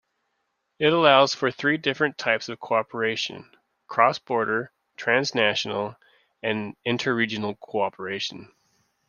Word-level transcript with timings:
It 0.79 0.93
allows 0.93 1.35
for 1.35 1.51
three 1.51 1.77
different 1.77 2.17
types 2.17 2.49
of 2.49 2.59
cooperation: 2.59 3.51
cross-border, 3.87 4.71
transnational 4.97 5.95
and 6.41 6.75
interregional 6.87 7.59
cooperation. 7.59 8.51